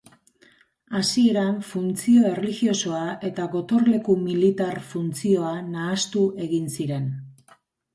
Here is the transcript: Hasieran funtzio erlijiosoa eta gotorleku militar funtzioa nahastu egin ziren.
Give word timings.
Hasieran 0.99 1.59
funtzio 1.73 2.25
erlijiosoa 2.31 3.03
eta 3.31 3.47
gotorleku 3.59 4.19
militar 4.25 4.83
funtzioa 4.97 5.57
nahastu 5.73 6.29
egin 6.49 6.71
ziren. 6.79 7.13